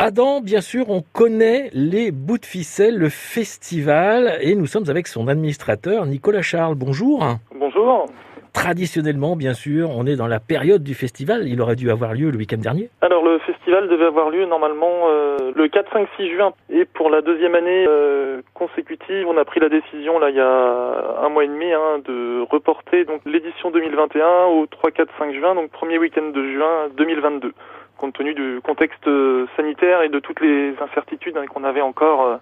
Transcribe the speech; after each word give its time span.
Adam, 0.00 0.40
bien 0.40 0.60
sûr, 0.60 0.90
on 0.90 1.02
connaît 1.12 1.70
les 1.72 2.12
bouts 2.12 2.38
de 2.38 2.46
ficelle, 2.46 2.96
le 2.96 3.08
festival, 3.08 4.38
et 4.40 4.54
nous 4.54 4.66
sommes 4.66 4.88
avec 4.88 5.08
son 5.08 5.26
administrateur, 5.26 6.06
Nicolas 6.06 6.40
Charles. 6.40 6.76
Bonjour. 6.76 7.20
Bonjour. 7.52 8.06
Traditionnellement, 8.52 9.34
bien 9.34 9.54
sûr, 9.54 9.90
on 9.90 10.06
est 10.06 10.14
dans 10.14 10.28
la 10.28 10.38
période 10.38 10.84
du 10.84 10.94
festival. 10.94 11.48
Il 11.48 11.60
aurait 11.60 11.74
dû 11.74 11.90
avoir 11.90 12.14
lieu 12.14 12.30
le 12.30 12.38
week-end 12.38 12.58
dernier. 12.58 12.90
Alors, 13.00 13.24
le 13.24 13.40
festival 13.40 13.88
devait 13.88 14.04
avoir 14.04 14.30
lieu 14.30 14.46
normalement 14.46 15.08
euh, 15.08 15.50
le 15.56 15.66
4, 15.66 15.92
5, 15.92 16.08
6 16.16 16.30
juin. 16.30 16.52
Et 16.70 16.84
pour 16.84 17.10
la 17.10 17.20
deuxième 17.20 17.56
année 17.56 17.84
euh, 17.88 18.40
consécutive, 18.54 19.26
on 19.26 19.36
a 19.36 19.44
pris 19.44 19.58
la 19.58 19.68
décision, 19.68 20.20
là, 20.20 20.30
il 20.30 20.36
y 20.36 20.40
a 20.40 21.24
un 21.24 21.28
mois 21.28 21.42
et 21.42 21.48
demi, 21.48 21.72
hein, 21.72 21.98
de 22.04 22.46
reporter 22.48 23.04
donc 23.04 23.22
l'édition 23.26 23.72
2021 23.72 24.46
au 24.46 24.66
3, 24.66 24.92
4, 24.92 25.10
5 25.18 25.34
juin, 25.34 25.56
donc 25.56 25.72
premier 25.72 25.98
week-end 25.98 26.30
de 26.32 26.52
juin 26.52 26.86
2022 26.96 27.52
compte 27.98 28.14
tenu 28.14 28.32
du 28.32 28.60
contexte 28.62 29.06
euh, 29.06 29.46
sanitaire 29.56 30.02
et 30.02 30.08
de 30.08 30.18
toutes 30.20 30.40
les 30.40 30.74
incertitudes 30.80 31.36
hein, 31.36 31.44
qu'on 31.46 31.64
avait 31.64 31.82
encore 31.82 32.22
euh, 32.24 32.36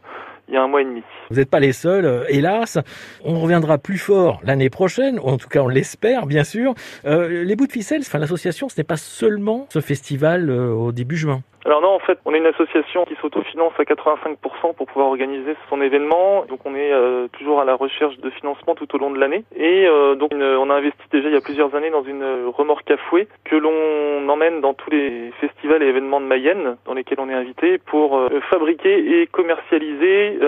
il 0.48 0.54
y 0.54 0.56
a 0.56 0.62
un 0.62 0.68
mois 0.68 0.82
et 0.82 0.84
demi. 0.84 1.02
Vous 1.30 1.36
n'êtes 1.36 1.50
pas 1.50 1.58
les 1.58 1.72
seuls, 1.72 2.04
euh, 2.04 2.24
hélas. 2.28 2.78
On 3.24 3.40
reviendra 3.40 3.78
plus 3.78 3.98
fort 3.98 4.40
l'année 4.44 4.70
prochaine, 4.70 5.18
ou 5.18 5.24
en 5.24 5.38
tout 5.38 5.48
cas 5.48 5.60
on 5.60 5.68
l'espère, 5.68 6.26
bien 6.26 6.44
sûr. 6.44 6.74
les 7.04 7.56
bouts 7.56 7.66
de 7.66 7.72
ficelle, 7.72 8.02
enfin 8.02 8.18
l'association, 8.18 8.68
ce 8.68 8.78
n'est 8.78 8.84
pas 8.84 8.96
seulement 8.96 9.66
ce 9.70 9.80
festival 9.80 10.50
au 10.50 10.92
début 10.92 11.16
juin. 11.16 11.42
Alors 11.66 11.82
non, 11.82 11.88
en 11.88 11.98
fait, 11.98 12.20
on 12.24 12.32
est 12.32 12.38
une 12.38 12.46
association 12.46 13.04
qui 13.06 13.16
s'autofinance 13.20 13.72
à 13.76 13.82
85% 13.82 14.36
pour 14.76 14.86
pouvoir 14.86 15.08
organiser 15.08 15.56
son 15.68 15.82
événement. 15.82 16.44
Donc 16.48 16.60
on 16.64 16.76
est 16.76 16.92
euh, 16.92 17.26
toujours 17.32 17.60
à 17.60 17.64
la 17.64 17.74
recherche 17.74 18.16
de 18.18 18.30
financement 18.30 18.76
tout 18.76 18.94
au 18.94 18.98
long 18.98 19.10
de 19.10 19.18
l'année. 19.18 19.44
Et 19.56 19.84
euh, 19.88 20.14
donc 20.14 20.30
on 20.32 20.70
a 20.70 20.74
investi 20.74 21.02
déjà 21.10 21.28
il 21.28 21.34
y 21.34 21.36
a 21.36 21.40
plusieurs 21.40 21.74
années 21.74 21.90
dans 21.90 22.04
une 22.04 22.24
remorque 22.56 22.88
à 22.92 22.96
fouet 22.96 23.26
que 23.42 23.56
l'on 23.56 24.28
emmène 24.28 24.60
dans 24.60 24.74
tous 24.74 24.90
les 24.90 25.32
festivals 25.40 25.82
et 25.82 25.86
événements 25.86 26.20
de 26.20 26.26
Mayenne 26.26 26.76
dans 26.84 26.94
lesquels 26.94 27.18
on 27.18 27.28
est 27.28 27.34
invité 27.34 27.78
pour 27.78 28.16
euh, 28.16 28.28
fabriquer 28.48 29.20
et 29.20 29.26
commercialiser 29.26 30.38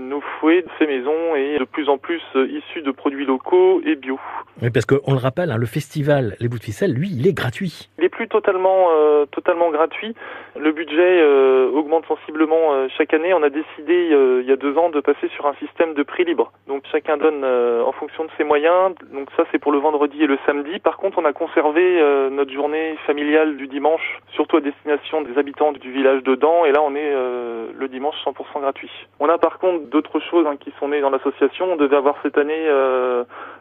nos 0.00 0.20
fouets 0.20 0.62
de 0.62 0.68
ces 0.78 0.86
maisons 0.86 1.34
et 1.34 1.58
de 1.58 1.64
plus 1.64 1.88
en 1.88 1.98
plus 1.98 2.22
issus 2.34 2.82
de 2.82 2.92
produits 2.92 3.24
locaux 3.24 3.80
et 3.84 3.96
bio. 3.96 4.20
Oui, 4.62 4.70
parce 4.70 4.86
qu'on 4.86 5.12
le 5.12 5.18
rappelle, 5.18 5.50
hein, 5.50 5.56
le 5.56 5.66
festival 5.66 6.36
Les 6.38 6.48
Bouts 6.48 6.58
de 6.58 6.64
Ficelle, 6.64 6.92
lui, 6.92 7.08
il 7.10 7.26
est 7.26 7.32
gratuit. 7.32 7.88
Il 7.98 8.04
est 8.04 8.08
plus 8.08 8.28
totalement, 8.28 8.88
totalement 9.30 9.70
gratuit. 9.70 10.14
Le 10.56 10.67
budget 10.72 11.20
euh, 11.20 11.70
augmente 11.70 12.06
sensiblement 12.06 12.72
euh, 12.72 12.88
chaque 12.96 13.14
année. 13.14 13.32
On 13.34 13.42
a 13.42 13.50
décidé 13.50 14.10
euh, 14.12 14.40
il 14.42 14.48
y 14.48 14.52
a 14.52 14.56
deux 14.56 14.76
ans 14.76 14.90
de 14.90 15.00
passer 15.00 15.28
sur 15.28 15.46
un 15.46 15.54
système 15.54 15.94
de 15.94 16.02
prix 16.02 16.24
libre. 16.24 16.52
Donc 16.66 16.82
chacun 16.90 17.16
donne 17.16 17.44
en 17.44 17.92
fonction 17.92 18.24
de 18.24 18.30
ses 18.36 18.44
moyens. 18.44 18.94
Donc 19.12 19.28
ça 19.36 19.44
c'est 19.50 19.58
pour 19.58 19.72
le 19.72 19.78
vendredi 19.78 20.22
et 20.22 20.26
le 20.26 20.38
samedi. 20.46 20.78
Par 20.78 20.96
contre 20.96 21.18
on 21.18 21.24
a 21.24 21.32
conservé 21.32 22.02
notre 22.30 22.52
journée 22.52 22.96
familiale 23.06 23.56
du 23.56 23.66
dimanche, 23.66 24.20
surtout 24.32 24.56
à 24.56 24.60
destination 24.60 25.22
des 25.22 25.38
habitants 25.38 25.72
du 25.72 25.90
village 25.90 26.22
de 26.22 26.34
Dan. 26.34 26.66
Et 26.66 26.72
là 26.72 26.80
on 26.82 26.94
est 26.94 27.12
le 27.12 27.88
dimanche 27.88 28.16
100% 28.24 28.60
gratuit. 28.60 28.90
On 29.20 29.28
a 29.28 29.38
par 29.38 29.58
contre 29.58 29.86
d'autres 29.90 30.20
choses 30.20 30.46
hein, 30.46 30.56
qui 30.58 30.72
sont 30.78 30.88
nées 30.88 31.00
dans 31.00 31.10
l'association. 31.10 31.72
On 31.72 31.76
devait 31.76 31.96
avoir 31.96 32.16
cette 32.22 32.38
année 32.38 32.68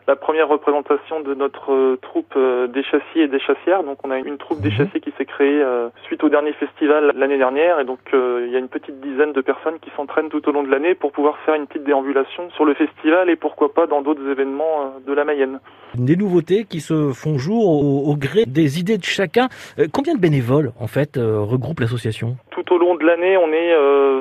la 0.07 0.15
première 0.15 0.47
représentation 0.47 1.19
de 1.21 1.33
notre 1.33 1.95
troupe 2.01 2.37
des 2.37 2.83
chassiers 2.83 3.23
et 3.23 3.27
des 3.27 3.39
chassières. 3.39 3.83
Donc 3.83 3.99
on 4.05 4.11
a 4.11 4.17
une 4.17 4.37
troupe 4.37 4.61
des 4.61 4.69
mhm. 4.69 4.75
chassiers 4.75 4.99
qui 4.99 5.13
s'est 5.17 5.25
créée 5.25 5.63
suite 6.05 6.23
au 6.23 6.29
dernier 6.29 6.53
festival 6.53 7.11
l'année 7.15 7.37
dernière 7.37 7.79
et 7.79 7.85
donc 7.85 7.99
euh, 8.13 8.45
il 8.45 8.53
y 8.53 8.55
a 8.55 8.59
une 8.59 8.67
petite 8.67 8.99
dizaine 8.99 9.33
de 9.33 9.41
personnes 9.41 9.79
qui 9.79 9.89
s'entraînent 9.95 10.29
tout 10.29 10.47
au 10.47 10.51
long 10.51 10.63
de 10.63 10.69
l'année 10.69 10.95
pour 10.95 11.11
pouvoir 11.11 11.37
faire 11.45 11.55
une 11.55 11.67
petite 11.67 11.83
déambulation 11.83 12.49
sur 12.51 12.65
le 12.65 12.73
festival 12.73 13.29
et 13.29 13.35
pourquoi 13.35 13.73
pas 13.73 13.87
dans 13.87 14.01
d'autres 14.01 14.27
événements 14.29 14.81
euh, 14.81 15.07
de 15.07 15.13
la 15.13 15.25
Mayenne. 15.25 15.59
Des 15.95 16.15
nouveautés 16.15 16.65
qui 16.65 16.79
se 16.79 17.11
font 17.11 17.37
jour 17.37 17.65
au, 18.07 18.15
gré 18.15 18.45
des 18.45 18.79
idées 18.79 18.97
de 18.97 19.03
chacun. 19.03 19.47
Euh, 19.79 19.87
combien 19.91 20.15
de 20.15 20.19
bénévoles 20.19 20.71
en 20.79 20.87
fait 20.87 21.17
regroupe 21.17 21.79
l'association? 21.79 22.35
Tout 22.51 22.73
au 22.73 22.77
long 22.77 22.95
de 22.95 23.05
l'année, 23.05 23.37
on 23.37 23.51
est 23.51 23.73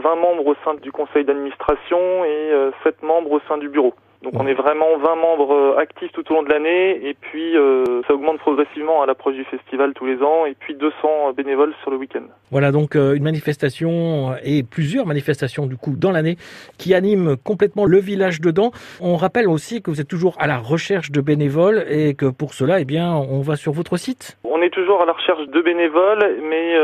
20 0.07 0.17
membres 0.17 0.47
au 0.47 0.55
sein 0.65 0.75
du 0.75 0.93
conseil 0.93 1.25
d'administration 1.25 2.25
et 2.25 2.53
7 2.85 3.03
membres 3.03 3.33
au 3.33 3.41
sein 3.49 3.59
du 3.59 3.69
bureau. 3.69 3.95
Donc 4.23 4.33
on 4.41 4.47
est 4.47 4.55
vraiment 4.55 4.97
20 4.99 5.15
membres 5.15 5.55
euh, 5.55 5.79
actifs 5.79 6.11
tout 6.12 6.25
au 6.33 6.35
long 6.35 6.43
de 6.43 6.49
l'année 6.49 7.06
et 7.06 7.15
puis 7.15 7.56
euh, 7.56 7.84
ça 8.09 8.15
augmente 8.15 8.39
progressivement 8.39 9.03
à 9.03 9.06
l'approche 9.06 9.34
du 9.34 9.45
festival 9.45 9.93
tous 9.95 10.06
les 10.06 10.22
ans 10.22 10.47
et 10.47 10.55
puis 10.59 10.75
200 10.75 11.33
bénévoles 11.37 11.75
sur 11.83 11.91
le 11.91 11.97
week-end. 11.97 12.25
Voilà 12.50 12.72
donc 12.72 12.97
euh, 12.97 13.15
une 13.15 13.22
manifestation 13.22 14.34
et 14.43 14.62
plusieurs 14.62 15.06
manifestations 15.06 15.66
du 15.66 15.77
coup 15.77 15.95
dans 15.97 16.12
l'année 16.12 16.37
qui 16.78 16.95
animent 16.95 17.37
complètement 17.37 17.84
le 17.84 17.99
village 17.99 18.41
dedans. 18.41 18.72
On 19.00 19.16
rappelle 19.16 19.49
aussi 19.49 19.83
que 19.83 19.91
vous 19.91 20.00
êtes 20.00 20.09
toujours 20.09 20.34
à 20.41 20.47
la 20.47 20.59
recherche 20.59 21.12
de 21.12 21.21
bénévoles 21.21 21.84
et 21.89 22.15
que 22.15 22.27
pour 22.27 22.55
cela 22.55 22.81
eh 22.81 22.84
bien 22.84 23.15
on 23.15 23.43
va 23.43 23.56
sur 23.56 23.72
votre 23.72 23.97
site. 23.97 24.39
On 24.45 24.62
est 24.62 24.71
toujours 24.71 25.03
à 25.03 25.06
la 25.06 25.12
recherche 25.12 25.47
de 25.47 25.61
bénévoles 25.61 26.39
mais 26.43 26.75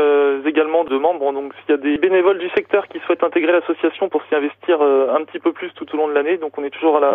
également 0.53 0.83
de 0.83 0.97
membres. 0.97 1.31
Donc 1.33 1.53
s'il 1.55 1.71
y 1.71 1.77
a 1.79 1.81
des 1.81 1.97
bénévoles 1.97 2.37
du 2.37 2.49
secteur 2.49 2.87
qui 2.87 2.99
souhaitent 2.99 3.23
intégrer 3.23 3.51
l'association 3.51 4.09
pour 4.09 4.21
s'y 4.25 4.35
investir 4.35 4.81
un 4.81 5.23
petit 5.25 5.39
peu 5.39 5.51
plus 5.51 5.71
tout 5.73 5.87
au 5.93 5.97
long 5.97 6.07
de 6.07 6.13
l'année, 6.13 6.37
donc 6.37 6.57
on 6.57 6.63
est 6.63 6.69
toujours 6.69 6.97
à 6.97 6.99
la 6.99 7.13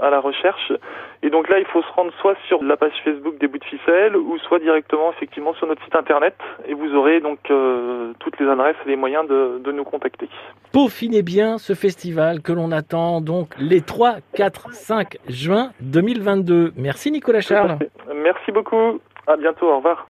à 0.00 0.10
la 0.10 0.20
recherche. 0.20 0.72
Et 1.22 1.30
donc 1.30 1.48
là, 1.48 1.58
il 1.58 1.66
faut 1.66 1.82
se 1.82 1.92
rendre 1.92 2.12
soit 2.20 2.36
sur 2.46 2.62
la 2.62 2.76
page 2.76 2.92
Facebook 3.04 3.38
des 3.38 3.48
bouts 3.48 3.58
de 3.58 3.64
ficelle 3.64 4.16
ou 4.16 4.38
soit 4.38 4.58
directement 4.58 5.10
effectivement 5.12 5.54
sur 5.54 5.66
notre 5.66 5.82
site 5.84 5.96
internet 5.96 6.34
et 6.66 6.74
vous 6.74 6.94
aurez 6.94 7.20
donc 7.20 7.38
euh, 7.50 8.12
toutes 8.20 8.38
les 8.40 8.48
adresses 8.48 8.76
et 8.86 8.88
les 8.88 8.96
moyens 8.96 9.26
de, 9.28 9.58
de 9.58 9.72
nous 9.72 9.84
contacter. 9.84 10.28
Peaufinez 10.72 11.22
bien 11.22 11.58
ce 11.58 11.74
festival 11.74 12.40
que 12.40 12.52
l'on 12.52 12.70
attend 12.72 13.20
donc 13.20 13.54
les 13.58 13.80
3, 13.80 14.16
4, 14.34 14.72
5 14.72 15.18
juin 15.28 15.70
2022. 15.80 16.72
Merci 16.76 17.10
Nicolas 17.10 17.40
Charles. 17.40 17.78
Merci 18.14 18.52
beaucoup. 18.52 19.00
À 19.26 19.36
bientôt. 19.36 19.70
Au 19.70 19.76
revoir. 19.76 20.06